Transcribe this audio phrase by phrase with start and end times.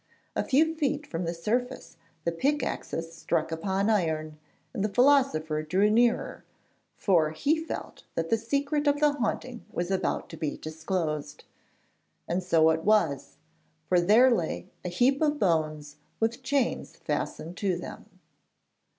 [0.35, 4.39] A few feet from the surface the pickaxes struck upon iron
[4.73, 6.43] and the philosopher drew nearer,
[6.95, 11.43] for he felt that the secret of the haunting was about to be disclosed.
[12.27, 13.37] And so it was,
[13.85, 18.09] for there lay a heap of bones with chains fastened to them.